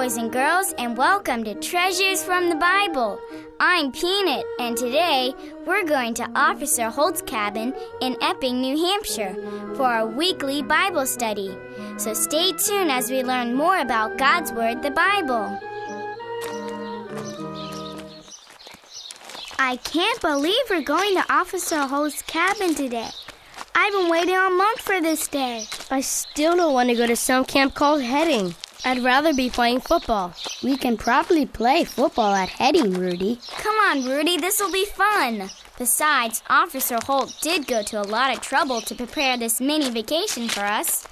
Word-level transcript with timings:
boys 0.00 0.16
and 0.16 0.32
girls, 0.32 0.72
and 0.78 0.96
welcome 0.96 1.44
to 1.44 1.54
Treasures 1.54 2.24
from 2.24 2.48
the 2.48 2.56
Bible. 2.56 3.20
I'm 3.60 3.92
Peanut, 3.92 4.44
and 4.58 4.76
today 4.76 5.34
we're 5.70 5.84
going 5.84 6.12
to 6.12 6.28
Officer 6.34 6.90
Holt's 6.90 7.22
cabin 7.22 7.72
in 8.00 8.16
Epping, 8.20 8.60
New 8.60 8.76
Hampshire 8.76 9.36
for 9.76 9.84
our 9.84 10.04
weekly 10.04 10.62
Bible 10.62 11.06
study. 11.06 11.56
So 11.96 12.12
stay 12.12 12.50
tuned 12.50 12.90
as 12.90 13.08
we 13.08 13.22
learn 13.22 13.54
more 13.54 13.78
about 13.78 14.18
God's 14.18 14.52
Word, 14.52 14.82
the 14.82 14.90
Bible. 14.90 15.60
I 19.60 19.76
can't 19.84 20.20
believe 20.20 20.58
we're 20.68 20.82
going 20.82 21.14
to 21.14 21.32
Officer 21.32 21.86
Holt's 21.86 22.22
cabin 22.22 22.74
today. 22.74 23.10
I've 23.72 23.92
been 23.92 24.10
waiting 24.10 24.34
a 24.34 24.50
month 24.50 24.80
for 24.80 25.00
this 25.00 25.28
day. 25.28 25.66
I 25.88 26.00
still 26.00 26.56
don't 26.56 26.74
want 26.74 26.88
to 26.88 26.96
go 26.96 27.06
to 27.06 27.14
some 27.14 27.44
camp 27.44 27.74
called 27.74 28.02
Hedding. 28.02 28.56
I'd 28.84 29.04
rather 29.04 29.32
be 29.32 29.50
playing 29.50 29.82
football. 29.82 30.34
We 30.64 30.76
can 30.76 30.96
probably 30.96 31.46
play 31.46 31.84
football 31.84 32.34
at 32.34 32.48
Hedding, 32.48 32.94
Rudy. 32.94 33.38
Come 33.58 33.76
on, 33.76 34.04
Rudy, 34.04 34.36
this'll 34.36 34.72
be 34.72 34.86
fun. 34.86 35.48
Besides, 35.80 36.42
Officer 36.50 36.98
Holt 37.06 37.34
did 37.40 37.66
go 37.66 37.82
to 37.84 38.02
a 38.02 38.04
lot 38.04 38.36
of 38.36 38.42
trouble 38.42 38.82
to 38.82 38.94
prepare 38.94 39.38
this 39.38 39.62
mini 39.62 39.88
vacation 39.88 40.46
for 40.46 40.60
us. 40.60 41.04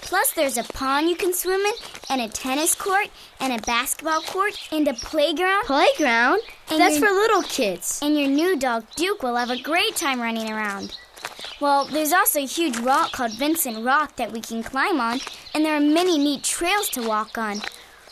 Plus, 0.00 0.32
there's 0.32 0.56
a 0.56 0.64
pond 0.64 1.10
you 1.10 1.14
can 1.14 1.34
swim 1.34 1.60
in, 1.60 1.74
and 2.08 2.22
a 2.22 2.28
tennis 2.28 2.74
court, 2.74 3.08
and 3.38 3.52
a 3.52 3.60
basketball 3.66 4.22
court, 4.22 4.54
and 4.72 4.88
a 4.88 4.94
playground. 4.94 5.66
Playground? 5.66 6.40
And 6.70 6.80
That's 6.80 6.98
your- 6.98 7.08
for 7.08 7.14
little 7.14 7.42
kids. 7.42 8.00
And 8.00 8.18
your 8.18 8.28
new 8.28 8.56
dog, 8.56 8.86
Duke, 8.96 9.22
will 9.22 9.36
have 9.36 9.50
a 9.50 9.60
great 9.60 9.94
time 9.94 10.22
running 10.22 10.50
around. 10.50 10.96
Well, 11.60 11.84
there's 11.84 12.14
also 12.14 12.38
a 12.40 12.46
huge 12.46 12.78
rock 12.78 13.12
called 13.12 13.32
Vincent 13.32 13.84
Rock 13.84 14.16
that 14.16 14.32
we 14.32 14.40
can 14.40 14.62
climb 14.62 15.02
on, 15.02 15.20
and 15.52 15.66
there 15.66 15.76
are 15.76 15.80
many 15.80 16.16
neat 16.16 16.42
trails 16.42 16.88
to 16.90 17.02
walk 17.06 17.36
on. 17.36 17.60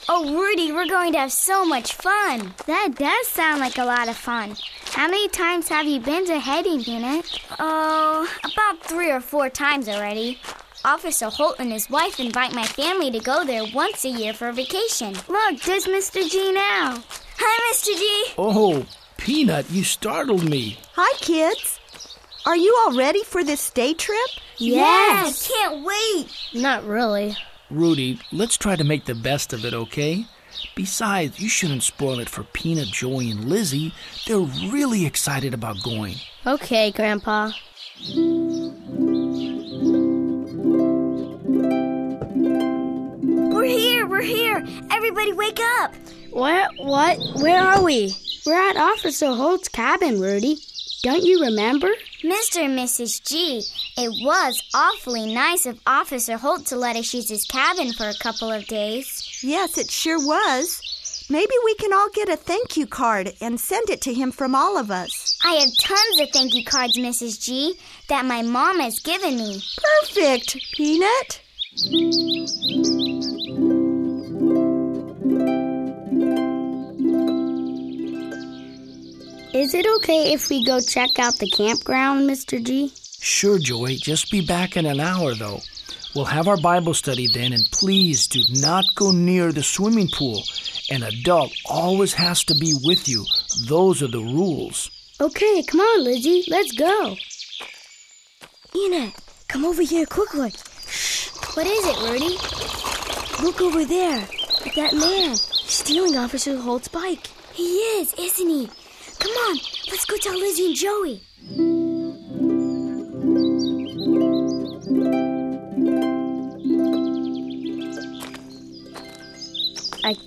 Oh, 0.09 0.35
Rudy, 0.35 0.73
we're 0.73 0.89
going 0.89 1.13
to 1.13 1.19
have 1.21 1.33
so 1.33 1.65
much 1.65 1.95
fun. 1.95 2.53
That 2.67 2.97
does 2.97 3.29
sound 3.29 3.61
like 3.61 3.79
a 3.79 3.85
lot 3.85 4.09
of 4.09 4.17
fun. 4.17 4.57
How 4.87 5.07
many 5.07 5.29
times 5.29 5.69
have 5.69 5.87
you 5.87 6.01
been 6.01 6.27
to 6.27 6.39
Hedding, 6.39 6.83
Peanut? 6.83 7.41
Oh, 7.59 8.29
about 8.45 8.83
three 8.83 9.11
or 9.11 9.21
four 9.21 9.49
times 9.49 9.89
already. 9.89 10.39
Officer 10.85 11.29
Holt 11.31 11.57
and 11.61 11.71
his 11.71 11.89
wife 11.89 12.19
invite 12.19 12.53
my 12.53 12.67
family 12.67 13.11
to 13.13 13.21
go 13.21 13.45
there 13.45 13.65
once 13.73 14.05
a 14.05 14.09
year 14.09 14.33
for 14.33 14.49
a 14.49 14.53
vacation. 14.53 15.15
Look, 15.29 15.61
there's 15.63 15.87
Mr. 15.87 16.29
G 16.29 16.53
now. 16.53 17.01
Hi, 17.39 17.73
Mr. 17.73 17.97
G. 17.97 18.35
Oh, 18.37 18.85
Peanut, 19.17 19.71
you 19.71 19.85
startled 19.85 20.49
me. 20.49 20.79
Hi, 20.95 21.17
kids. 21.19 21.79
Are 22.45 22.57
you 22.57 22.77
all 22.81 22.99
ready 22.99 23.23
for 23.23 23.45
this 23.45 23.71
day 23.71 23.95
trip? 23.95 24.19
Yes. 24.59 25.49
I 25.49 25.55
can't 25.55 25.85
wait. 25.85 26.61
Not 26.61 26.85
really. 26.85 27.37
Rudy, 27.73 28.21
let's 28.31 28.59
try 28.59 28.77
to 28.77 28.85
make 28.85 29.07
the 29.07 29.15
best 29.15 29.55
of 29.55 29.65
it, 29.65 29.73
okay? 29.73 30.27
Besides, 30.75 31.41
you 31.41 31.49
shouldn't 31.49 31.83
spoil 31.83 32.19
it 32.21 32.29
for 32.29 32.43
Peanut, 32.43 32.89
Joey, 32.89 33.31
and 33.31 33.47
Lizzie. 33.47 33.95
They're 34.27 34.39
really 34.39 35.07
excited 35.07 35.55
about 35.55 35.83
going. 35.83 36.17
Okay, 36.47 36.91
Grandpa. 36.91 37.53
We're 43.55 43.65
here. 43.65 44.07
We're 44.07 44.21
here. 44.21 44.63
Everybody 44.91 45.33
wake 45.33 45.61
up. 45.81 45.95
Where? 46.31 46.69
What? 46.77 47.19
Where 47.41 47.63
are 47.63 47.83
we? 47.83 48.15
We're 48.45 48.71
at 48.71 48.77
Officer 48.77 49.33
Holt's 49.35 49.69
cabin, 49.69 50.21
Rudy. 50.21 50.59
Don't 51.03 51.23
you 51.23 51.41
remember? 51.43 51.89
Mr. 52.23 52.65
and 52.65 52.79
Mrs. 52.79 53.27
G, 53.27 53.63
it 53.97 54.25
was 54.25 54.63
awfully 54.75 55.35
nice 55.35 55.67
of 55.67 55.81
Officer 55.87 56.37
Holt 56.39 56.67
to 56.67 56.77
let 56.77 56.97
us 56.97 57.13
use 57.13 57.29
his 57.29 57.45
cabin 57.45 57.93
for 57.93 58.09
a 58.09 58.15
couple 58.15 58.51
of 58.51 58.67
days. 58.67 59.41
Yes, 59.43 59.77
it 59.77 59.91
sure 59.91 60.19
was. 60.19 61.27
Maybe 61.29 61.53
we 61.65 61.75
can 61.75 61.93
all 61.93 62.09
get 62.11 62.29
a 62.29 62.37
thank 62.37 62.77
you 62.77 62.87
card 62.87 63.33
and 63.41 63.61
send 63.61 63.91
it 63.91 64.01
to 64.03 64.15
him 64.15 64.33
from 64.33 64.55
all 64.55 64.79
of 64.79 64.91
us. 64.91 65.39
I 65.45 65.53
have 65.55 65.69
tons 65.81 66.21
of 66.21 66.31
thank 66.31 66.55
you 66.55 66.65
cards, 66.65 66.99
Mrs. 66.99 67.43
G, 67.43 67.75
that 68.09 68.25
my 68.25 68.43
mom 68.43 68.81
has 68.81 68.99
given 69.01 69.37
me. 69.37 69.63
Perfect, 70.03 70.57
Peanut. 70.75 71.41
Is 79.55 79.75
it 79.75 79.87
okay 79.97 80.33
if 80.33 80.49
we 80.49 80.65
go 80.65 80.81
check 80.81 81.19
out 81.19 81.37
the 81.37 81.51
campground, 81.51 82.29
Mr. 82.29 82.63
G? 82.63 82.93
Sure, 83.25 83.57
Joey, 83.57 83.99
just 83.99 84.33
be 84.33 84.41
back 84.41 84.77
in 84.77 84.85
an 84.85 84.99
hour, 84.99 85.33
though. 85.37 85.61
We'll 86.13 86.25
have 86.25 86.49
our 86.49 86.57
Bible 86.57 86.93
study 86.93 87.29
then, 87.29 87.53
and 87.53 87.63
please 87.71 88.27
do 88.27 88.43
not 88.51 88.85
go 88.97 89.13
near 89.13 89.53
the 89.53 89.63
swimming 89.63 90.09
pool. 90.13 90.43
An 90.91 91.05
adult 91.05 91.53
always 91.65 92.15
has 92.15 92.43
to 92.47 92.55
be 92.57 92.75
with 92.83 93.09
you. 93.09 93.25
Those 93.69 94.03
are 94.03 94.09
the 94.09 94.19
rules. 94.19 94.91
Okay, 95.21 95.63
come 95.63 95.79
on, 95.79 96.03
Lizzie. 96.03 96.43
Let's 96.49 96.73
go. 96.73 97.15
Peanut, 98.73 99.15
come 99.47 99.65
over 99.67 99.83
here 99.83 100.05
quickly. 100.05 100.51
Shh. 100.89 101.29
What 101.55 101.69
is 101.69 101.87
it, 101.87 101.99
Rudy? 102.03 103.45
Look 103.45 103.61
over 103.61 103.85
there 103.85 104.19
at 104.19 104.75
that 104.75 104.95
man 104.95 105.37
stealing 105.37 106.17
Officer 106.17 106.59
Holt's 106.59 106.89
bike. 106.89 107.29
He 107.55 107.77
is, 108.01 108.15
isn't 108.15 108.49
he? 108.49 108.69
Come 109.21 109.33
on, 109.33 109.57
let's 109.89 110.07
go 110.07 110.17
tell 110.17 110.37
Lizzie 110.37 110.67
and 110.67 110.75
Joey. 110.75 111.82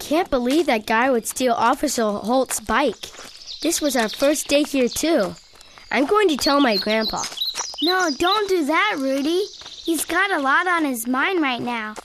Can't 0.05 0.29
believe 0.29 0.67
that 0.67 0.85
guy 0.85 1.09
would 1.09 1.25
steal 1.25 1.53
Officer 1.53 2.03
Holt's 2.03 2.59
bike. 2.59 3.09
This 3.63 3.81
was 3.81 3.95
our 3.95 4.07
first 4.07 4.47
day 4.47 4.61
here, 4.61 4.87
too. 4.87 5.33
I'm 5.91 6.05
going 6.05 6.27
to 6.27 6.37
tell 6.37 6.61
my 6.61 6.77
grandpa. 6.77 7.23
No, 7.81 8.11
don't 8.15 8.47
do 8.47 8.65
that, 8.67 8.97
Rudy. 8.99 9.45
He's 9.83 10.05
got 10.05 10.29
a 10.29 10.39
lot 10.39 10.67
on 10.67 10.85
his 10.85 11.07
mind 11.07 11.41
right 11.41 11.61
now. 11.61 11.95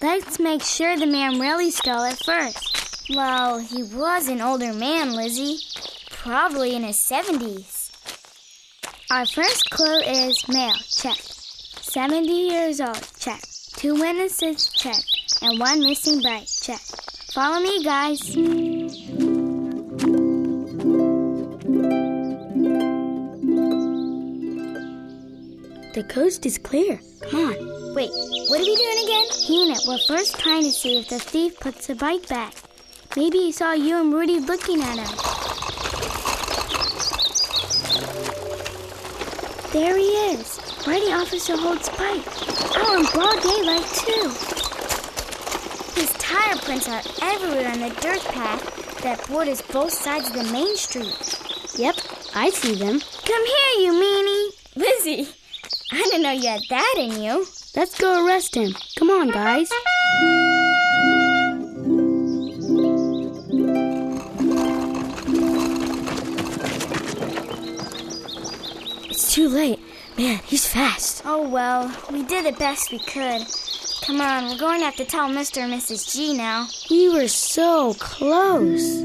Let's 0.00 0.40
make 0.40 0.62
sure 0.62 0.96
the 0.96 1.06
man 1.06 1.38
really 1.38 1.70
stole 1.70 2.04
it 2.04 2.18
first. 2.24 3.04
Well, 3.10 3.58
he 3.58 3.82
was 3.82 4.28
an 4.28 4.40
older 4.40 4.72
man, 4.72 5.14
Lizzie. 5.14 5.58
Probably 6.10 6.74
in 6.74 6.84
his 6.84 7.06
70s. 7.06 7.90
Our 9.10 9.26
first 9.26 9.68
clue 9.68 10.00
is 10.00 10.48
male, 10.48 10.72
check. 10.90 11.18
70 11.82 12.28
years 12.28 12.80
old, 12.80 13.06
check. 13.18 13.42
Two 13.76 13.92
witnesses, 13.92 14.70
check. 14.70 14.96
And 15.42 15.60
one 15.60 15.80
missing 15.80 16.22
bride, 16.22 16.46
check. 16.46 16.80
Follow 17.32 17.60
me, 17.60 17.82
guys. 17.82 18.20
The 25.94 26.04
coast 26.08 26.44
is 26.44 26.58
clear. 26.58 27.00
Come 27.30 27.40
on. 27.46 27.94
Wait, 27.94 28.10
what 28.10 28.60
are 28.60 28.64
we 28.64 28.76
doing 28.76 29.04
again? 29.04 29.26
Peanut, 29.46 29.80
we're 29.88 29.98
first 30.06 30.38
trying 30.38 30.64
to 30.64 30.70
see 30.72 30.98
if 31.00 31.08
the 31.08 31.18
thief 31.18 31.58
puts 31.58 31.86
the 31.86 31.94
bike 31.94 32.28
back. 32.28 32.52
Maybe 33.16 33.38
he 33.38 33.52
saw 33.52 33.72
you 33.72 33.98
and 33.98 34.12
Rudy 34.12 34.38
looking 34.38 34.82
at 34.82 34.98
him. 34.98 35.16
There 39.72 39.96
he 39.96 40.12
is, 40.34 40.60
riding 40.86 41.14
Officer 41.14 41.56
Holt's 41.56 41.88
bike. 41.88 42.22
Oh, 42.76 42.76
Out 42.76 43.00
in 43.00 43.06
broad 43.12 43.42
daylight, 43.42 43.86
too. 43.94 44.51
His 46.62 46.84
tire 46.84 47.00
prints 47.00 47.20
are 47.20 47.26
everywhere 47.26 47.68
on 47.68 47.80
the 47.80 47.88
dirt 48.00 48.22
path 48.26 49.02
that 49.02 49.26
borders 49.28 49.62
both 49.62 49.92
sides 49.92 50.28
of 50.28 50.34
the 50.34 50.52
main 50.52 50.76
street. 50.76 51.38
Yep, 51.76 51.96
I 52.34 52.50
see 52.50 52.74
them. 52.74 53.00
Come 53.00 53.46
here, 53.46 53.84
you 53.84 53.92
meanie. 53.92 54.50
Lizzie, 54.76 55.28
I 55.92 56.02
didn't 56.04 56.22
know 56.22 56.30
you 56.30 56.48
had 56.48 56.60
that 56.70 56.94
in 56.98 57.22
you. 57.22 57.46
Let's 57.74 57.98
go 57.98 58.24
arrest 58.24 58.54
him. 58.54 58.74
Come 58.96 59.10
on, 59.10 59.30
guys. 59.30 59.70
It's 69.10 69.34
too 69.34 69.48
late. 69.48 69.80
Man, 70.16 70.38
he's 70.44 70.68
fast. 70.68 71.22
Oh 71.24 71.48
well, 71.48 71.90
we 72.10 72.22
did 72.22 72.44
the 72.46 72.58
best 72.58 72.92
we 72.92 72.98
could. 73.00 73.42
Come 74.02 74.20
on, 74.20 74.48
we're 74.48 74.58
going 74.58 74.80
to 74.80 74.84
have 74.86 74.96
to 74.96 75.04
tell 75.04 75.28
Mr. 75.28 75.58
and 75.58 75.72
Mrs. 75.72 76.12
G 76.12 76.34
now. 76.34 76.66
We 76.90 77.08
were 77.08 77.28
so 77.28 77.94
close. 78.00 79.00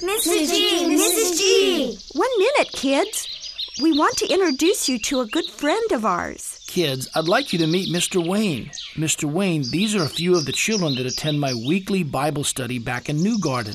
Mrs. 0.00 0.54
G, 0.54 0.84
Mrs. 0.86 1.38
G. 1.38 1.98
One 2.12 2.30
minute, 2.38 2.70
kids. 2.72 3.26
We 3.82 3.98
want 3.98 4.16
to 4.18 4.32
introduce 4.32 4.88
you 4.88 5.00
to 5.00 5.22
a 5.22 5.26
good 5.26 5.46
friend 5.46 5.90
of 5.90 6.04
ours. 6.04 6.64
Kids, 6.68 7.08
I'd 7.16 7.26
like 7.26 7.52
you 7.52 7.58
to 7.58 7.66
meet 7.66 7.92
Mr. 7.92 8.24
Wayne. 8.24 8.70
Mr. 8.94 9.24
Wayne, 9.24 9.64
these 9.72 9.96
are 9.96 10.04
a 10.04 10.08
few 10.08 10.36
of 10.36 10.46
the 10.46 10.52
children 10.52 10.94
that 10.94 11.06
attend 11.06 11.40
my 11.40 11.52
weekly 11.52 12.04
Bible 12.04 12.44
study 12.44 12.78
back 12.78 13.08
in 13.08 13.20
New 13.20 13.40
Garden. 13.40 13.74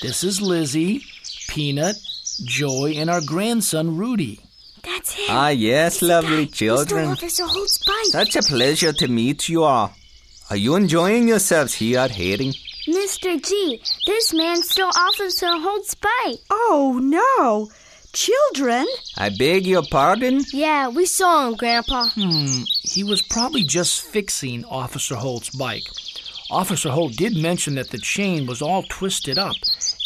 This 0.00 0.24
is 0.24 0.40
Lizzie, 0.40 1.02
Peanut, 1.48 1.96
Joy, 2.38 2.94
and 2.96 3.10
our 3.10 3.20
grandson 3.20 3.96
Rudy. 3.96 4.40
That's 4.82 5.12
him. 5.12 5.26
Ah, 5.28 5.48
yes, 5.48 6.02
lovely 6.02 6.46
Mr. 6.46 6.54
children. 6.54 7.08
Officer 7.10 7.46
Holt's 7.46 7.78
bike. 7.84 8.04
Such 8.06 8.36
a 8.36 8.42
pleasure 8.42 8.92
to 8.94 9.08
meet 9.08 9.48
you 9.48 9.64
all. 9.64 9.92
Are 10.48 10.56
you 10.56 10.74
enjoying 10.74 11.28
yourselves 11.28 11.74
here 11.74 11.98
at 12.00 12.10
Hedding? 12.12 12.54
Mr. 12.88 13.40
G, 13.44 13.80
this 14.06 14.32
man 14.32 14.62
stole 14.62 14.90
Officer 14.96 15.48
Holt's 15.48 15.94
bike. 15.94 16.38
Oh, 16.50 16.98
no. 17.02 17.68
Children, 18.12 18.86
I 19.16 19.28
beg 19.28 19.66
your 19.66 19.84
pardon? 19.88 20.40
Yeah, 20.52 20.88
we 20.88 21.06
saw 21.06 21.46
him, 21.46 21.54
Grandpa. 21.54 22.08
Hmm, 22.08 22.62
he 22.82 23.04
was 23.04 23.22
probably 23.22 23.62
just 23.62 24.00
fixing 24.00 24.64
Officer 24.64 25.14
Holt's 25.14 25.50
bike. 25.50 25.84
Officer 26.50 26.90
Holt 26.90 27.12
did 27.14 27.36
mention 27.36 27.76
that 27.76 27.90
the 27.90 27.98
chain 27.98 28.46
was 28.46 28.60
all 28.60 28.82
twisted 28.88 29.38
up 29.38 29.54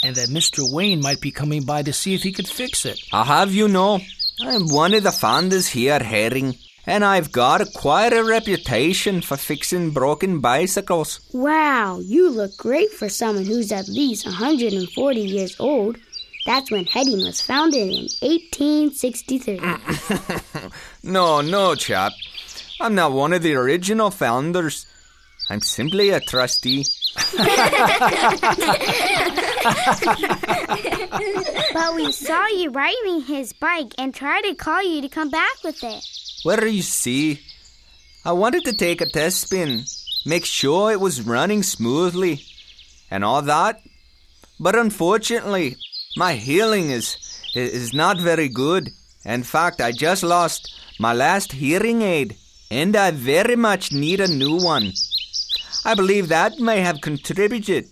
and 0.05 0.15
that 0.17 0.29
Mr. 0.29 0.61
Wayne 0.71 1.01
might 1.01 1.21
be 1.21 1.31
coming 1.31 1.65
by 1.65 1.83
to 1.83 1.93
see 1.93 2.15
if 2.15 2.23
he 2.23 2.33
could 2.33 2.47
fix 2.47 2.85
it. 2.85 3.01
I 3.13 3.25
have 3.25 3.55
you 3.55 3.69
know, 3.69 4.01
I'm 4.43 4.69
one 4.69 4.93
of 4.95 5.03
the 5.03 5.13
founders 5.13 5.69
here 5.69 5.95
at 5.95 6.03
Hedding, 6.03 6.57
and 6.87 7.05
I've 7.05 7.33
got 7.33 7.67
quite 7.75 8.13
a 8.13 8.23
reputation 8.23 9.23
for 9.23 9.39
fixing 9.39 9.91
broken 9.91 10.41
bicycles. 10.41 11.21
Wow, 11.33 12.01
you 12.01 12.29
look 12.29 12.57
great 12.59 12.91
for 12.91 13.09
someone 13.09 13.47
who's 13.47 13.73
at 13.73 13.89
least 13.89 14.27
140 14.27 15.21
years 15.21 15.57
old. 15.59 15.97
That's 16.45 16.71
when 16.71 16.85
Hedding 16.85 17.25
was 17.25 17.41
founded 17.41 17.89
in 17.89 18.09
1863. 18.21 19.61
No, 21.03 21.41
no, 21.41 21.75
chap. 21.75 22.13
I'm 22.81 22.95
not 22.95 23.13
one 23.13 23.33
of 23.33 23.43
the 23.43 23.55
original 23.55 24.11
founders. 24.11 24.87
I'm 25.51 25.61
simply 25.61 26.11
a 26.11 26.21
trustee. 26.21 26.85
But 31.73 31.95
we 31.95 32.13
saw 32.13 32.47
you 32.49 32.71
riding 32.71 33.23
his 33.23 33.53
bike 33.53 33.95
and 33.99 34.15
tried 34.15 34.43
to 34.43 34.55
call 34.55 34.83
you 34.83 35.01
to 35.03 35.09
come 35.09 35.31
back 35.31 35.63
with 35.65 35.83
it. 35.83 36.05
What 36.43 36.61
do 36.61 36.69
you 36.69 36.83
see, 36.83 37.41
I 38.25 38.33
wanted 38.33 38.65
to 38.67 38.75
take 38.75 39.01
a 39.01 39.07
test 39.07 39.41
spin, 39.41 39.85
make 40.27 40.45
sure 40.45 40.93
it 40.93 41.01
was 41.01 41.23
running 41.23 41.63
smoothly, 41.63 42.43
and 43.11 43.25
all 43.25 43.41
that. 43.43 43.81
But 44.61 44.77
unfortunately, 44.77 45.77
my 46.17 46.35
hearing 46.35 46.91
is 46.91 47.17
is 47.55 47.95
not 47.95 48.21
very 48.21 48.49
good. 48.49 48.91
In 49.25 49.43
fact, 49.43 49.81
I 49.81 49.93
just 49.93 50.23
lost 50.23 50.71
my 51.01 51.13
last 51.15 51.53
hearing 51.53 52.03
aid, 52.03 52.37
and 52.71 52.95
I 52.95 53.11
very 53.13 53.57
much 53.57 53.93
need 53.93 54.21
a 54.21 54.29
new 54.29 54.59
one. 54.59 54.93
I 55.85 55.95
believe 55.95 56.29
that 56.29 56.59
may 56.59 56.81
have 56.81 57.01
contributed 57.01 57.89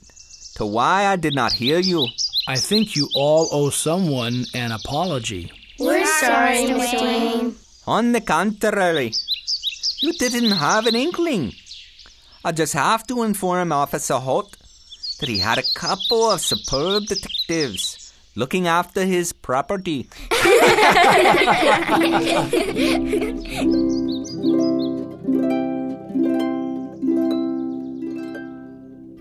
to 0.63 0.67
why 0.67 1.07
I 1.07 1.17
did 1.17 1.35
not 1.35 1.53
hear 1.53 1.81
you. 1.81 2.07
I 2.47 2.57
think 2.57 2.95
you 2.95 3.09
all 3.15 3.49
owe 3.51 3.71
someone 3.71 4.45
an 4.55 4.71
apology. 4.71 5.51
We're 5.79 6.07
sorry, 6.07 6.67
Mr. 6.71 7.03
Wayne. 7.03 7.57
On 7.87 8.13
the 8.13 8.21
contrary, 8.21 9.13
you 9.99 10.13
didn't 10.13 10.53
have 10.53 10.87
an 10.87 10.95
inkling. 10.95 11.53
I 12.45 12.53
just 12.53 12.75
have 12.75 13.05
to 13.09 13.25
inform 13.25 13.73
Officer 13.73 14.19
Holt 14.19 14.57
that 15.19 15.29
he 15.29 15.39
had 15.39 15.59
a 15.59 15.71
couple 15.75 16.31
of 16.31 16.41
superb 16.41 17.07
detectives 17.07 18.13
looking 18.37 18.69
after 18.69 19.05
his 19.05 19.33
property. 19.33 20.09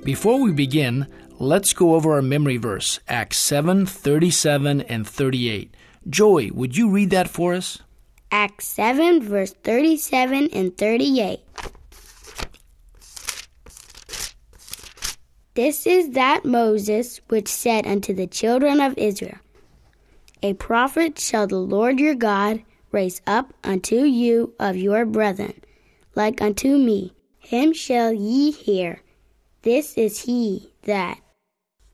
Before 0.04 0.42
we 0.42 0.52
begin, 0.52 1.06
let's 1.42 1.74
go 1.74 1.96
over 1.96 2.14
our 2.14 2.22
memory 2.22 2.58
verse, 2.58 3.00
Acts 3.08 3.40
7 3.40 3.86
37 3.86 4.82
and 4.82 5.08
38. 5.08 5.74
Joy, 6.08 6.50
would 6.54 6.78
you 6.78 6.90
read 6.90 7.10
that 7.10 7.30
for 7.30 7.54
us? 7.54 7.80
Acts 8.32 8.68
7, 8.68 9.22
verse 9.24 9.54
37 9.64 10.50
and 10.54 10.78
38. 10.78 11.40
This 15.54 15.86
is 15.86 16.12
that 16.12 16.46
Moses 16.46 17.20
which 17.28 17.50
said 17.50 17.86
unto 17.86 18.14
the 18.14 18.28
children 18.28 18.80
of 18.80 18.98
Israel, 18.98 19.40
A 20.42 20.54
prophet 20.54 21.20
shall 21.20 21.48
the 21.48 21.58
Lord 21.58 22.00
your 22.00 22.16
God 22.16 22.64
raise 22.92 23.22
up 23.28 23.54
unto 23.64 23.98
you 24.04 24.54
of 24.60 24.78
your 24.78 25.06
brethren, 25.06 25.60
like 26.16 26.42
unto 26.42 26.78
me. 26.78 27.14
Him 27.40 27.74
shall 27.74 28.14
ye 28.14 28.52
hear. 28.52 29.02
This 29.64 29.98
is 29.98 30.24
he 30.24 30.72
that 30.84 31.20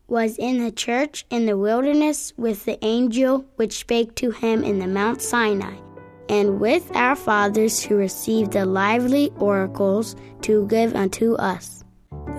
was 0.07 0.38
in 0.38 0.63
the 0.63 0.71
church 0.71 1.25
in 1.30 1.45
the 1.45 1.57
wilderness 1.57 2.33
with 2.38 2.65
the 2.65 2.83
angel 2.83 3.45
which 3.57 3.80
spake 3.80 4.15
to 4.15 4.31
him 4.31 4.63
in 4.63 4.80
the 4.80 4.88
Mount 4.88 5.21
Sinai, 5.21 5.75
and 6.30 6.59
with 6.59 6.89
our 6.95 7.15
fathers 7.15 7.83
who 7.83 7.95
received 7.95 8.54
the 8.54 8.65
lively 8.65 9.31
oracles 9.38 10.15
to 10.42 10.65
give 10.68 10.95
unto 10.95 11.36
us. 11.36 11.83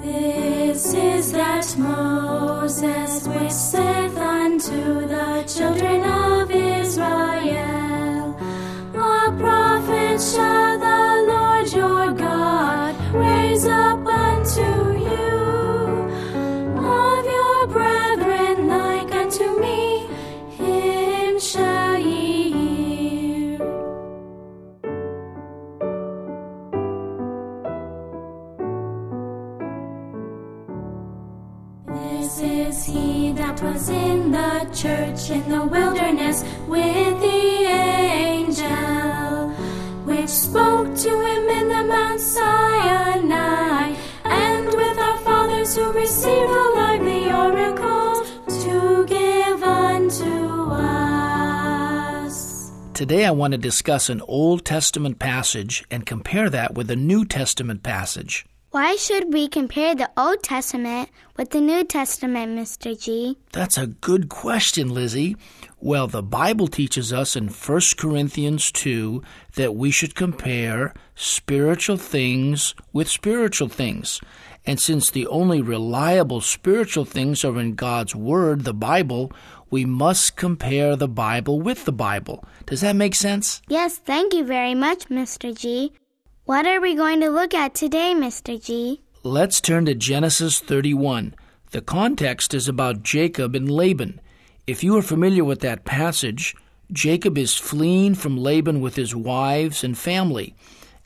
This 0.03 0.95
is 0.95 1.33
that 1.33 1.77
Moses 1.79 3.27
which 3.29 3.51
saith 3.53 4.18
wilderness 36.39 36.69
with 36.69 37.21
the 37.21 37.65
angel, 37.65 39.51
which 40.05 40.29
spoke 40.29 40.95
to 40.97 41.09
him 41.09 41.49
in 41.49 41.69
the 41.69 41.85
Mount 41.85 42.21
Sinai, 42.21 43.95
and 44.25 44.67
with 44.67 44.99
our 44.99 45.19
fathers 45.19 45.77
who 45.77 45.93
received 45.93 46.51
the 46.51 46.73
lively 46.77 47.33
oracles 47.33 48.31
to 48.65 49.07
give 49.07 49.63
unto 49.63 50.73
us. 50.73 52.71
Today 52.95 53.25
I 53.25 53.31
want 53.31 53.53
to 53.53 53.59
discuss 53.59 54.09
an 54.09 54.23
Old 54.23 54.65
Testament 54.65 55.19
passage 55.19 55.85
and 55.91 56.07
compare 56.07 56.51
that 56.51 56.75
with 56.75 56.91
a 56.91 56.97
New 56.97 57.25
Testament 57.25 57.83
passage. 57.83 58.45
Why 58.71 58.97
should 58.97 59.33
we 59.33 59.49
compare 59.49 59.95
the 59.95 60.11
Old 60.15 60.43
Testament 60.43 61.09
with 61.39 61.51
the 61.51 61.61
New 61.61 61.85
Testament, 61.85 62.59
Mr. 62.59 63.01
G? 63.01 63.39
That's 63.53 63.79
a 63.79 63.87
good 63.87 64.29
question, 64.29 64.91
Lizzie. 64.91 65.37
Well, 65.81 66.07
the 66.07 66.23
Bible 66.23 66.67
teaches 66.67 67.11
us 67.11 67.35
in 67.35 67.49
1 67.49 67.81
Corinthians 67.97 68.71
2 68.71 69.23
that 69.55 69.75
we 69.75 69.91
should 69.91 70.15
compare 70.15 70.93
spiritual 71.15 71.97
things 71.97 72.75
with 72.93 73.09
spiritual 73.09 73.69
things. 73.69 74.21
And 74.67 74.79
since 74.79 75.11
the 75.11 75.27
only 75.29 75.63
reliable 75.63 76.43
spiritual 76.43 77.07
things 77.07 77.47
are 77.47 77.59
in 77.59 77.75
God's 77.75 78.15
Word, 78.15 78.65
the 78.65 78.75
Bible, 78.75 79.33
we 79.71 79.87
must 79.87 80.37
compare 80.37 80.95
the 80.95 81.09
Bible 81.09 81.59
with 81.59 81.87
the 81.87 81.93
Bible. 81.93 82.45
Does 82.67 82.83
that 82.83 82.97
make 82.97 83.15
sense? 83.15 83.63
Yes, 83.67 83.97
thank 83.97 84.35
you 84.35 84.45
very 84.45 84.75
much, 84.75 85.09
Mr. 85.09 85.59
G. 85.59 85.95
What 86.49 86.67
are 86.67 86.81
we 86.81 86.95
going 86.95 87.21
to 87.21 87.29
look 87.29 87.53
at 87.53 87.75
today, 87.75 88.15
Mr. 88.17 88.59
G? 88.59 89.03
Let's 89.23 89.61
turn 89.61 89.85
to 89.85 89.95
Genesis 89.95 90.61
31. 90.61 91.35
The 91.73 91.83
context 91.83 92.55
is 92.55 92.69
about 92.69 93.03
Jacob 93.03 93.55
and 93.55 93.71
Laban. 93.71 94.19
If 94.67 94.83
you 94.83 94.97
are 94.97 95.03
familiar 95.03 95.45
with 95.45 95.61
that 95.61 95.85
passage, 95.85 96.57
Jacob 96.91 97.37
is 97.37 97.57
fleeing 97.57 98.15
from 98.15 98.39
Laban 98.39 98.81
with 98.81 98.97
his 98.97 99.15
wives 99.15 99.85
and 99.85 99.99
family, 99.99 100.55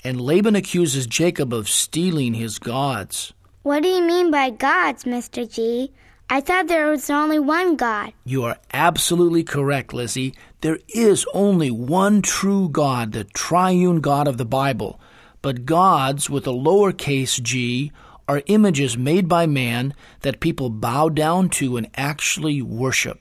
and 0.05 0.21
Laban 0.21 0.55
accuses 0.55 1.09
Jacob 1.09 1.53
of 1.53 1.69
stealing 1.69 2.35
his 2.35 2.61
gods. 2.61 3.33
What 3.65 3.83
do 3.83 3.89
you 3.89 4.07
mean 4.07 4.31
by 4.31 4.51
gods, 4.51 5.03
Mr. 5.03 5.53
G? 5.53 5.91
I 6.31 6.41
thought 6.41 6.69
there 6.69 6.89
was 6.89 7.11
only 7.11 7.41
one 7.41 7.75
God. 7.75 8.13
You 8.25 8.45
are 8.45 8.59
absolutely 8.73 9.43
correct, 9.43 9.93
Lizzie. 9.93 10.37
There 10.61 10.79
is 10.91 11.27
only 11.35 11.73
one 11.73 12.23
true 12.23 12.69
God, 12.69 13.11
the 13.11 13.25
triune 13.25 14.01
God 14.01 14.29
of 14.29 14.39
the 14.39 14.45
Bible. 14.45 15.01
But 15.43 15.67
gods 15.67 16.31
with 16.31 16.47
a 16.47 16.51
lowercase 16.51 17.43
g 17.43 17.93
are 18.29 18.43
images 18.47 18.97
made 18.97 19.29
by 19.29 19.47
man 19.47 19.95
that 20.21 20.41
people 20.41 20.71
bow 20.71 21.09
down 21.09 21.49
to 21.51 21.77
and 21.77 21.91
actually 21.97 22.63
worship. 22.63 23.21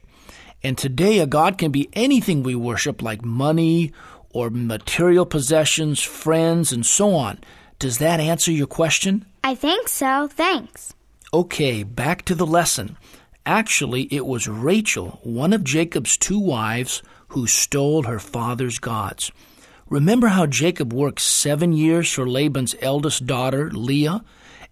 And 0.63 0.78
today, 0.78 1.20
a 1.20 1.25
God 1.25 1.58
can 1.58 1.72
be 1.72 1.90
anything 1.94 2.44
we 2.44 2.54
worship, 2.54 3.01
like 3.01 3.25
money 3.25 3.92
or 4.30 4.51
material 4.51 5.25
possessions, 5.25 6.01
friends, 6.01 6.72
and 6.72 6.86
so 6.86 7.16
on. 7.16 7.40
Does 7.80 7.98
that 7.98 8.20
answer 8.20 8.51
your 8.51 8.68
question? 8.68 9.25
I 9.44 9.56
think 9.56 9.88
so. 9.88 10.28
Thanks. 10.28 10.94
Okay, 11.34 11.82
back 11.82 12.24
to 12.25 12.36
the 12.36 12.46
lesson. 12.46 12.98
Actually, 13.46 14.04
it 14.13 14.28
was 14.28 14.48
Rachel, 14.48 15.20
one 15.24 15.51
of 15.51 15.63
Jacob's 15.63 16.16
two 16.16 16.40
wives, 16.40 17.01
who 17.30 17.48
stole 17.48 18.04
her 18.04 18.20
father's 18.20 18.78
gods. 18.78 19.32
Remember 19.91 20.29
how 20.29 20.45
Jacob 20.45 20.93
worked 20.93 21.19
seven 21.19 21.74
years 21.74 22.10
for 22.10 22.25
Laban's 22.25 22.77
eldest 22.79 23.25
daughter, 23.25 23.69
Leah, 23.69 24.24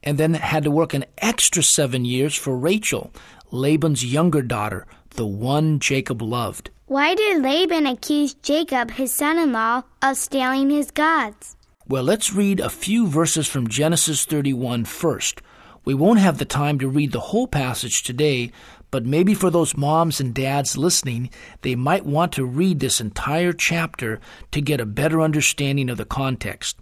and 0.01 0.17
then 0.17 0.33
had 0.33 0.63
to 0.63 0.71
work 0.71 0.93
an 0.93 1.03
extra 1.17 1.61
seven 1.61 2.05
years 2.05 2.35
for 2.35 2.55
Rachel, 2.57 3.11
Laban's 3.51 4.05
younger 4.05 4.41
daughter, 4.41 4.88
the 5.09 5.25
one 5.25 5.79
Jacob 5.79 6.21
loved. 6.21 6.69
Why 6.85 7.15
did 7.15 7.43
Laban 7.43 7.85
accuse 7.85 8.33
Jacob, 8.33 8.91
his 8.91 9.13
son 9.13 9.38
in 9.38 9.51
law, 9.51 9.83
of 10.01 10.15
stealing 10.15 10.69
his 10.69 10.89
gods? 10.89 11.57
Well, 11.85 12.03
let's 12.03 12.31
read 12.31 12.61
a 12.61 12.69
few 12.69 13.05
verses 13.05 13.45
from 13.45 13.67
Genesis 13.67 14.23
31 14.23 14.85
first. 14.85 15.41
We 15.83 15.95
won't 15.95 16.19
have 16.19 16.38
the 16.38 16.45
time 16.45 16.79
to 16.79 16.88
read 16.88 17.11
the 17.11 17.19
whole 17.19 17.47
passage 17.47 18.03
today, 18.03 18.53
but 18.91 19.05
maybe 19.05 19.34
for 19.34 19.50
those 19.50 19.77
moms 19.77 20.19
and 20.19 20.34
dads 20.34 20.77
listening, 20.77 21.29
they 21.62 21.75
might 21.75 22.05
want 22.05 22.31
to 22.34 22.46
read 22.46 22.79
this 22.79 23.00
entire 23.00 23.53
chapter 23.53 24.19
to 24.51 24.62
get 24.62 24.81
a 24.81 24.86
better 24.86 25.22
understanding 25.22 25.89
of 25.89 25.98
the 25.98 26.05
context. 26.05 26.79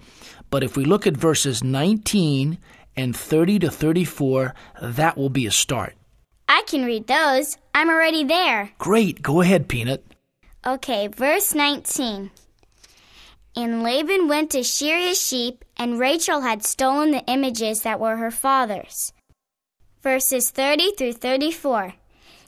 But 0.50 0.64
if 0.64 0.78
we 0.78 0.86
look 0.86 1.06
at 1.06 1.18
verses 1.18 1.64
19 1.64 2.58
and 2.96 3.16
30 3.16 3.60
to 3.60 3.70
34, 3.72 4.56
that 4.82 5.18
will 5.18 5.30
be 5.30 5.46
a 5.46 5.52
start. 5.52 5.96
I 6.48 6.64
can 6.68 6.86
read 6.86 7.08
those. 7.08 7.58
I'm 7.74 7.90
already 7.90 8.24
there. 8.24 8.72
Great, 8.80 9.22
go 9.22 9.42
ahead, 9.42 9.68
Peanut. 9.68 10.06
Okay, 10.66 11.08
verse 11.08 11.54
19. 11.54 12.32
And 13.56 13.84
Laban 13.84 14.28
went 14.28 14.52
to 14.52 14.64
shear 14.64 15.00
his 15.00 15.20
sheep, 15.20 15.66
and 15.78 16.00
Rachel 16.00 16.42
had 16.42 16.64
stolen 16.64 17.12
the 17.12 17.26
images 17.26 17.82
that 17.82 18.00
were 18.00 18.16
her 18.18 18.32
father's. 18.32 19.14
Verses 20.08 20.52
30 20.52 20.92
through 20.92 21.12
34. 21.12 21.96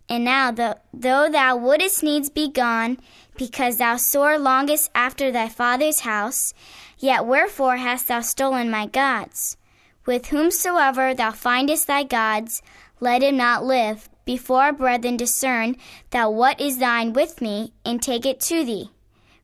And 0.08 0.24
now, 0.24 0.50
though, 0.50 0.76
though 0.94 1.30
thou 1.30 1.58
wouldest 1.58 2.02
needs 2.02 2.30
be 2.30 2.50
gone, 2.50 3.00
because 3.36 3.76
thou 3.76 3.98
sore 3.98 4.40
longest 4.40 4.90
after 4.96 5.30
thy 5.30 5.50
father's 5.50 6.00
house, 6.00 6.54
yet 7.00 7.26
wherefore 7.26 7.76
hast 7.76 8.08
thou 8.08 8.22
stolen 8.22 8.72
my 8.72 8.86
gods? 8.86 9.58
With 10.06 10.28
whomsoever 10.28 11.14
thou 11.14 11.32
findest 11.32 11.88
thy 11.88 12.04
gods, 12.04 12.62
let 13.02 13.24
him 13.24 13.36
not 13.36 13.66
live. 13.66 14.08
Before 14.24 14.62
our 14.62 14.72
brethren 14.72 15.18
discern 15.18 15.76
thou 16.12 16.30
what 16.30 16.62
is 16.62 16.78
thine 16.78 17.12
with 17.12 17.42
me, 17.42 17.74
and 17.84 18.02
take 18.02 18.26
it 18.26 18.40
to 18.40 18.64
thee. 18.64 18.92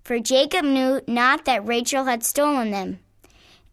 For 0.05 0.21
Jacob 0.21 0.63
knew 0.63 1.01
not 1.05 1.43
that 1.43 1.67
Rachel 1.67 2.05
had 2.05 2.23
stolen 2.23 2.71
them. 2.71 2.99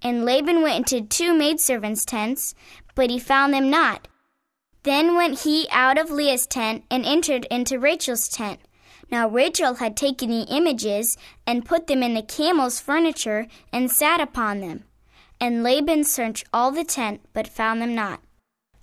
And 0.02 0.24
Laban 0.24 0.62
went 0.62 0.92
into 0.92 1.06
two 1.06 1.32
maidservants' 1.32 2.04
tents, 2.04 2.56
but 2.96 3.08
he 3.08 3.20
found 3.20 3.54
them 3.54 3.70
not. 3.70 4.08
Then 4.84 5.14
went 5.14 5.40
he 5.40 5.66
out 5.70 5.98
of 5.98 6.10
Leah's 6.10 6.46
tent 6.46 6.84
and 6.90 7.04
entered 7.04 7.46
into 7.50 7.78
Rachel's 7.78 8.28
tent. 8.28 8.60
Now 9.10 9.28
Rachel 9.28 9.74
had 9.74 9.96
taken 9.96 10.30
the 10.30 10.46
images 10.48 11.16
and 11.46 11.64
put 11.64 11.86
them 11.86 12.02
in 12.02 12.14
the 12.14 12.22
camel's 12.22 12.80
furniture 12.80 13.46
and 13.72 13.90
sat 13.90 14.20
upon 14.20 14.60
them. 14.60 14.84
And 15.40 15.62
Laban 15.62 16.04
searched 16.04 16.46
all 16.52 16.70
the 16.70 16.84
tent, 16.84 17.20
but 17.32 17.46
found 17.46 17.82
them 17.82 17.94
not. 17.94 18.20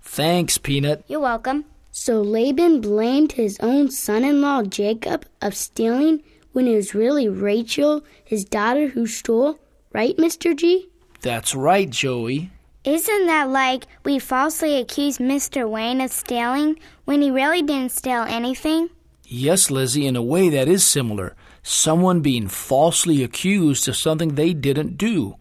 Thanks, 0.00 0.56
Peanut. 0.58 1.04
You're 1.08 1.20
welcome. 1.20 1.64
So 1.90 2.22
Laban 2.22 2.80
blamed 2.80 3.32
his 3.32 3.58
own 3.60 3.90
son 3.90 4.24
in 4.24 4.40
law 4.40 4.62
Jacob 4.62 5.26
of 5.42 5.54
stealing 5.54 6.22
when 6.52 6.66
it 6.66 6.76
was 6.76 6.94
really 6.94 7.28
Rachel, 7.28 8.02
his 8.24 8.44
daughter, 8.44 8.88
who 8.88 9.06
stole, 9.06 9.58
right, 9.92 10.16
Mr. 10.16 10.56
G? 10.56 10.88
That's 11.20 11.54
right, 11.54 11.88
Joey. 11.90 12.50
Isn't 12.84 13.26
that 13.26 13.50
like 13.50 13.84
we 14.04 14.18
falsely 14.18 14.78
accuse 14.78 15.18
Mr. 15.18 15.68
Wayne 15.68 16.00
of 16.00 16.10
stealing 16.10 16.78
when 17.04 17.20
he 17.20 17.30
really 17.30 17.60
didn't 17.60 17.92
steal 17.92 18.22
anything? 18.22 18.88
Yes, 19.24 19.70
Lizzie, 19.70 20.06
in 20.06 20.16
a 20.16 20.22
way 20.22 20.48
that 20.48 20.66
is 20.66 20.86
similar. 20.86 21.36
Someone 21.62 22.22
being 22.22 22.48
falsely 22.48 23.22
accused 23.22 23.86
of 23.86 23.96
something 23.96 24.34
they 24.34 24.54
didn't 24.54 24.96
do. 24.96 25.36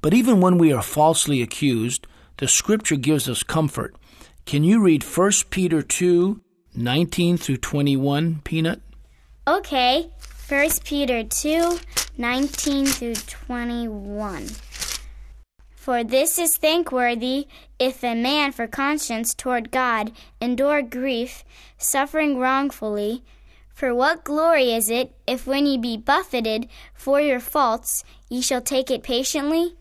But 0.00 0.14
even 0.14 0.40
when 0.40 0.56
we 0.56 0.72
are 0.72 0.82
falsely 0.82 1.42
accused, 1.42 2.06
the 2.36 2.46
scripture 2.46 2.94
gives 2.94 3.28
us 3.28 3.42
comfort. 3.42 3.96
Can 4.46 4.62
you 4.62 4.80
read 4.80 5.02
1 5.02 5.32
Peter 5.50 5.82
2 5.82 6.40
19 6.76 7.38
through 7.38 7.56
21, 7.56 8.40
Peanut? 8.44 8.80
Okay. 9.48 10.10
1 10.48 10.68
Peter 10.84 11.24
2 11.24 11.80
19 12.16 12.86
through 12.86 13.14
21. 13.14 14.46
For 15.88 16.04
this 16.04 16.38
is 16.38 16.58
thankworthy 16.58 17.48
if 17.78 18.04
a 18.04 18.14
man 18.14 18.52
for 18.52 18.66
conscience 18.66 19.32
toward 19.32 19.70
God 19.70 20.12
endure 20.38 20.82
grief, 20.82 21.44
suffering 21.78 22.36
wrongfully. 22.36 23.24
For 23.72 23.94
what 23.94 24.22
glory 24.22 24.74
is 24.74 24.90
it 24.90 25.16
if 25.26 25.46
when 25.46 25.64
ye 25.64 25.78
be 25.78 25.96
buffeted 25.96 26.68
for 26.92 27.22
your 27.22 27.40
faults 27.40 28.04
ye 28.28 28.42
shall 28.42 28.60
take 28.60 28.90
it 28.90 29.02
patiently? 29.02 29.76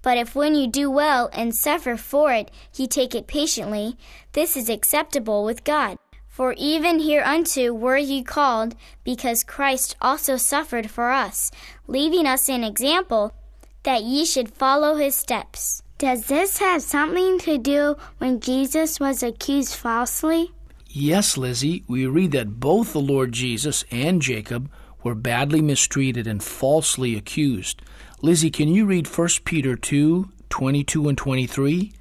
But 0.00 0.16
if 0.16 0.36
when 0.36 0.54
you 0.54 0.68
do 0.68 0.92
well 0.92 1.28
and 1.32 1.52
suffer 1.52 1.96
for 1.96 2.32
it 2.32 2.52
ye 2.76 2.86
take 2.86 3.12
it 3.12 3.26
patiently, 3.26 3.96
this 4.34 4.56
is 4.56 4.68
acceptable 4.68 5.44
with 5.44 5.64
God. 5.64 5.98
For 6.28 6.54
even 6.56 7.00
hereunto 7.00 7.72
were 7.72 7.96
ye 7.96 8.22
called, 8.22 8.76
because 9.02 9.42
Christ 9.42 9.96
also 10.00 10.36
suffered 10.36 10.88
for 10.88 11.10
us, 11.10 11.50
leaving 11.88 12.28
us 12.28 12.48
an 12.48 12.62
example 12.62 13.34
that 13.82 14.02
ye 14.02 14.24
should 14.24 14.50
follow 14.54 14.96
his 14.96 15.14
steps. 15.14 15.82
Does 15.98 16.26
this 16.26 16.58
have 16.58 16.82
something 16.82 17.38
to 17.40 17.58
do 17.58 17.96
when 18.18 18.40
Jesus 18.40 19.00
was 19.00 19.22
accused 19.22 19.74
falsely? 19.74 20.52
Yes, 20.86 21.36
Lizzie, 21.36 21.84
we 21.88 22.06
read 22.06 22.32
that 22.32 22.60
both 22.60 22.92
the 22.92 23.00
Lord 23.00 23.32
Jesus 23.32 23.84
and 23.90 24.22
Jacob 24.22 24.70
were 25.02 25.14
badly 25.14 25.60
mistreated 25.60 26.26
and 26.26 26.42
falsely 26.42 27.16
accused. 27.16 27.82
Lizzie, 28.22 28.50
can 28.50 28.68
you 28.68 28.86
read 28.86 29.06
1 29.06 29.28
Peter 29.44 29.76
2 29.76 30.30
22 30.48 31.08
and 31.08 31.18
23? 31.18 31.92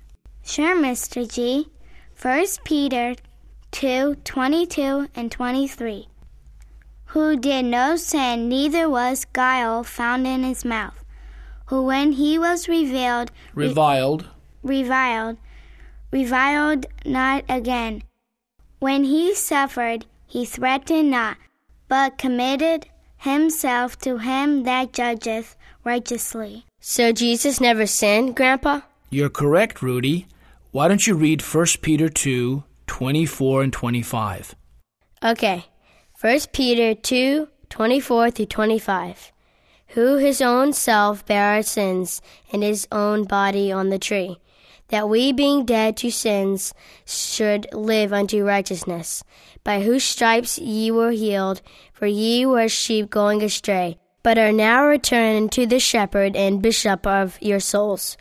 Sure, 0.44 0.76
Mr. 0.76 1.32
G. 1.32 1.68
1 2.22 2.46
Peter 2.64 3.16
2 3.72 4.16
22 4.24 5.08
and 5.16 5.32
23. 5.32 6.08
Who 7.08 7.38
did 7.38 7.66
no 7.66 7.96
sin, 7.96 8.48
neither 8.50 8.90
was 8.90 9.26
guile 9.26 9.84
found 9.84 10.26
in 10.26 10.44
his 10.44 10.64
mouth. 10.64 11.04
Who, 11.68 11.84
when 11.84 12.14
he 12.14 12.40
was 12.40 12.68
revealed, 12.68 13.32
Reviled. 13.54 14.28
reviled, 14.64 15.38
reviled 16.12 16.86
not 17.06 17.44
again. 17.50 18.04
When 18.80 19.04
he 19.04 19.36
suffered, 19.36 20.06
he 20.26 20.46
threatened 20.46 21.12
not, 21.12 21.38
but 21.88 22.18
committed 22.18 22.88
himself 23.18 23.98
to 24.00 24.18
him 24.18 24.64
that 24.64 24.94
judgeth 24.94 25.56
righteously. 25.84 26.66
So 26.80 27.12
Jesus 27.12 27.60
never 27.60 27.86
sinned, 27.86 28.36
Grandpa? 28.36 28.82
You're 29.10 29.30
correct, 29.30 29.82
Rudy. 29.82 30.28
Why 30.72 30.88
don't 30.88 31.08
you 31.08 31.16
read 31.16 31.42
1 31.42 31.66
Peter 31.82 32.10
2 32.10 32.64
24 32.88 33.64
and 33.64 33.74
25? 33.74 34.56
Okay. 35.24 35.66
1 36.22 36.40
Peter 36.54 36.94
2 36.94 37.48
24 37.70 38.32
through 38.32 38.46
25. 38.46 39.32
Who 39.90 40.18
his 40.18 40.42
own 40.42 40.74
self 40.74 41.26
bare 41.26 41.56
our 41.56 41.64
sins 41.64 42.22
in 42.50 42.62
his 42.62 42.88
own 42.92 43.24
body 43.24 43.72
on 43.72 43.90
the 43.90 44.00
tree, 44.00 44.40
that 44.90 45.10
we 45.10 45.32
being 45.32 45.66
dead 45.66 45.98
to 45.98 46.12
sins 46.12 46.74
should 47.06 47.68
live 47.74 48.14
unto 48.14 48.44
righteousness, 48.44 49.24
by 49.64 49.82
whose 49.82 50.04
stripes 50.04 50.58
ye 50.58 50.92
were 50.92 51.12
healed, 51.12 51.62
for 51.94 52.06
ye 52.08 52.46
were 52.46 52.68
sheep 52.68 53.10
going 53.10 53.42
astray, 53.42 53.98
but 54.24 54.38
are 54.38 54.52
now 54.52 54.86
returned 54.86 55.52
to 55.54 55.66
the 55.66 55.80
shepherd 55.80 56.36
and 56.36 56.62
bishop 56.62 57.08
of 57.08 57.38
your 57.42 57.60
souls. 57.60 58.18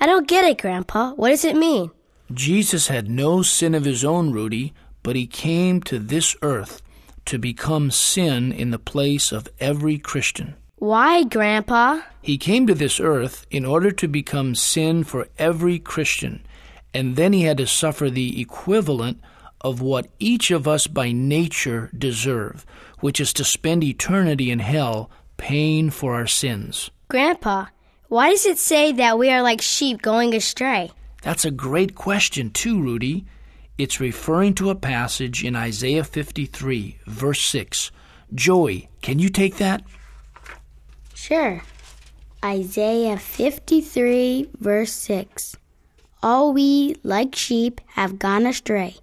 I 0.00 0.06
don't 0.06 0.28
get 0.28 0.44
it, 0.44 0.58
Grandpa. 0.58 1.12
What 1.14 1.30
does 1.30 1.44
it 1.44 1.56
mean? 1.56 1.90
Jesus 2.32 2.88
had 2.88 3.08
no 3.08 3.42
sin 3.42 3.74
of 3.74 3.84
his 3.84 4.04
own, 4.04 4.32
Rudy, 4.32 4.74
but 5.02 5.16
he 5.16 5.26
came 5.26 5.80
to 5.82 5.98
this 5.98 6.36
earth 6.42 6.82
to 7.24 7.38
become 7.38 7.90
sin 7.90 8.52
in 8.52 8.70
the 8.70 8.78
place 8.78 9.32
of 9.32 9.48
every 9.60 9.98
Christian. 9.98 10.56
Why, 10.78 11.24
Grandpa? 11.24 12.02
He 12.20 12.36
came 12.36 12.66
to 12.66 12.74
this 12.74 13.00
earth 13.00 13.46
in 13.50 13.64
order 13.64 13.90
to 13.92 14.06
become 14.06 14.54
sin 14.54 15.04
for 15.04 15.28
every 15.38 15.78
Christian, 15.78 16.44
and 16.92 17.16
then 17.16 17.32
he 17.32 17.44
had 17.44 17.56
to 17.56 17.66
suffer 17.66 18.10
the 18.10 18.38
equivalent 18.38 19.22
of 19.62 19.80
what 19.80 20.08
each 20.18 20.50
of 20.50 20.68
us 20.68 20.86
by 20.86 21.12
nature 21.12 21.90
deserve, 21.96 22.66
which 23.00 23.20
is 23.20 23.32
to 23.32 23.42
spend 23.42 23.82
eternity 23.82 24.50
in 24.50 24.58
hell 24.58 25.10
paying 25.38 25.88
for 25.88 26.14
our 26.14 26.26
sins. 26.26 26.90
Grandpa, 27.08 27.66
why 28.08 28.30
does 28.30 28.44
it 28.44 28.58
say 28.58 28.92
that 28.92 29.18
we 29.18 29.30
are 29.30 29.40
like 29.40 29.62
sheep 29.62 30.02
going 30.02 30.34
astray? 30.34 30.92
That's 31.22 31.46
a 31.46 31.50
great 31.50 31.94
question, 31.94 32.50
too, 32.50 32.82
Rudy. 32.82 33.24
It's 33.78 33.98
referring 33.98 34.54
to 34.56 34.68
a 34.68 34.74
passage 34.74 35.42
in 35.42 35.56
Isaiah 35.56 36.04
53, 36.04 36.98
verse 37.06 37.40
6. 37.40 37.90
Joey, 38.34 38.90
can 39.00 39.18
you 39.18 39.30
take 39.30 39.56
that? 39.56 39.82
Sure. 41.16 41.62
Isaiah 42.44 43.16
53, 43.16 44.50
verse 44.60 44.92
6. 44.92 45.56
All 46.22 46.52
we, 46.52 46.94
like 47.02 47.34
sheep, 47.34 47.80
have 47.94 48.18
gone 48.18 48.46
astray. 48.46 48.96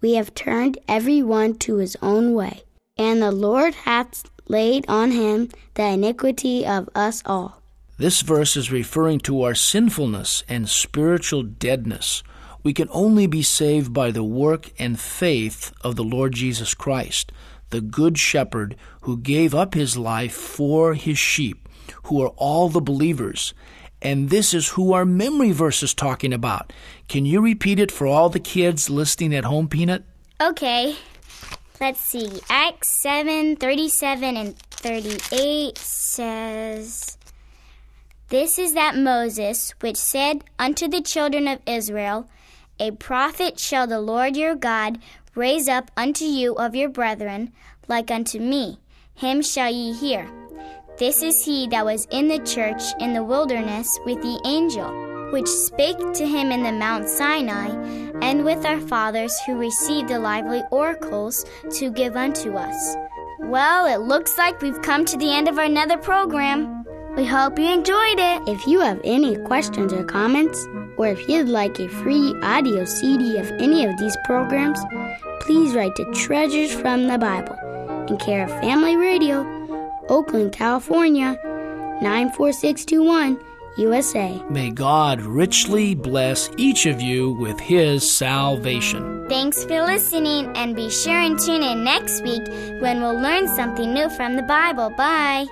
We 0.00 0.14
have 0.14 0.32
turned 0.34 0.78
every 0.86 1.22
one 1.22 1.54
to 1.58 1.76
his 1.76 1.96
own 2.00 2.34
way. 2.34 2.62
And 2.96 3.20
the 3.20 3.32
Lord 3.32 3.74
hath 3.74 4.30
laid 4.48 4.86
on 4.88 5.10
him 5.10 5.50
the 5.74 5.86
iniquity 5.86 6.64
of 6.64 6.88
us 6.94 7.22
all. 7.26 7.60
This 7.98 8.22
verse 8.22 8.56
is 8.56 8.70
referring 8.70 9.18
to 9.20 9.42
our 9.42 9.54
sinfulness 9.54 10.44
and 10.48 10.68
spiritual 10.68 11.42
deadness. 11.42 12.22
We 12.62 12.74
can 12.74 12.88
only 12.92 13.26
be 13.26 13.42
saved 13.42 13.92
by 13.92 14.12
the 14.12 14.24
work 14.24 14.70
and 14.78 14.98
faith 14.98 15.72
of 15.80 15.96
the 15.96 16.04
Lord 16.04 16.32
Jesus 16.32 16.74
Christ, 16.74 17.32
the 17.70 17.80
Good 17.80 18.18
Shepherd 18.18 18.76
who 19.02 19.18
gave 19.18 19.54
up 19.54 19.74
his 19.74 19.96
life 19.96 20.34
for 20.34 20.94
his 20.94 21.18
sheep, 21.18 21.68
who 22.04 22.22
are 22.22 22.32
all 22.36 22.68
the 22.68 22.80
believers. 22.80 23.54
And 24.02 24.30
this 24.30 24.52
is 24.54 24.70
who 24.70 24.92
our 24.92 25.04
memory 25.04 25.52
verse 25.52 25.82
is 25.82 25.94
talking 25.94 26.32
about. 26.32 26.72
Can 27.08 27.26
you 27.26 27.40
repeat 27.40 27.80
it 27.80 27.90
for 27.90 28.06
all 28.06 28.28
the 28.28 28.40
kids 28.40 28.90
listening 28.90 29.34
at 29.34 29.44
home, 29.44 29.68
Peanut? 29.68 30.04
Okay. 30.40 30.96
Let's 31.80 32.00
see. 32.00 32.40
Acts 32.48 33.02
7 33.02 33.56
37 33.56 34.36
and 34.36 34.58
38 34.58 35.76
says, 35.76 37.18
This 38.28 38.58
is 38.58 38.74
that 38.74 38.96
Moses 38.96 39.74
which 39.80 39.96
said 39.96 40.44
unto 40.58 40.88
the 40.88 41.02
children 41.02 41.48
of 41.48 41.60
Israel, 41.66 42.28
A 42.78 42.92
prophet 42.92 43.58
shall 43.58 43.86
the 43.86 44.00
Lord 44.00 44.36
your 44.36 44.54
God 44.54 44.98
raise 45.36 45.68
up 45.68 45.90
unto 45.96 46.24
you 46.24 46.54
of 46.54 46.74
your 46.74 46.88
brethren, 46.88 47.52
like 47.88 48.10
unto 48.10 48.40
me. 48.40 48.78
Him 49.14 49.42
shall 49.42 49.70
ye 49.70 49.92
hear. 49.92 50.28
This 50.98 51.22
is 51.22 51.44
he 51.44 51.68
that 51.68 51.84
was 51.84 52.06
in 52.10 52.28
the 52.28 52.38
church 52.38 52.82
in 53.00 53.12
the 53.12 53.22
wilderness 53.22 53.98
with 54.04 54.20
the 54.22 54.40
angel, 54.46 54.90
which 55.30 55.46
spake 55.46 55.98
to 56.14 56.26
him 56.26 56.50
in 56.50 56.62
the 56.62 56.72
Mount 56.72 57.08
Sinai, 57.08 57.68
and 58.22 58.44
with 58.44 58.64
our 58.64 58.80
fathers 58.80 59.38
who 59.40 59.58
received 59.58 60.08
the 60.08 60.18
lively 60.18 60.62
oracles 60.70 61.44
to 61.72 61.90
give 61.90 62.16
unto 62.16 62.54
us. 62.54 62.96
Well, 63.40 63.86
it 63.86 64.06
looks 64.06 64.38
like 64.38 64.60
we've 64.62 64.80
come 64.82 65.04
to 65.04 65.16
the 65.16 65.32
end 65.32 65.48
of 65.48 65.58
our 65.58 65.68
nether 65.68 65.98
program. 65.98 66.75
We 67.16 67.24
hope 67.24 67.58
you 67.58 67.72
enjoyed 67.72 68.18
it. 68.18 68.42
If 68.46 68.66
you 68.66 68.80
have 68.80 69.00
any 69.02 69.36
questions 69.36 69.90
or 69.90 70.04
comments, 70.04 70.62
or 70.98 71.06
if 71.08 71.26
you'd 71.26 71.48
like 71.48 71.80
a 71.80 71.88
free 71.88 72.34
audio 72.42 72.84
CD 72.84 73.38
of 73.38 73.50
any 73.52 73.86
of 73.86 73.96
these 73.96 74.14
programs, 74.26 74.78
please 75.40 75.74
write 75.74 75.96
to 75.96 76.04
Treasures 76.12 76.74
from 76.74 77.06
the 77.06 77.16
Bible 77.16 77.56
in 78.08 78.18
care 78.18 78.44
of 78.44 78.50
Family 78.60 78.96
Radio, 78.96 79.46
Oakland, 80.10 80.52
California 80.52 81.38
94621, 82.02 83.40
USA. 83.78 84.38
May 84.50 84.70
God 84.70 85.22
richly 85.22 85.94
bless 85.94 86.50
each 86.58 86.84
of 86.84 87.00
you 87.00 87.32
with 87.32 87.58
his 87.58 88.14
salvation. 88.14 89.26
Thanks 89.30 89.64
for 89.64 89.82
listening, 89.82 90.54
and 90.54 90.76
be 90.76 90.90
sure 90.90 91.18
and 91.18 91.38
tune 91.38 91.62
in 91.62 91.82
next 91.82 92.22
week 92.22 92.46
when 92.82 93.00
we'll 93.00 93.18
learn 93.18 93.48
something 93.48 93.94
new 93.94 94.10
from 94.10 94.36
the 94.36 94.42
Bible. 94.42 94.90
Bye. 94.90 95.46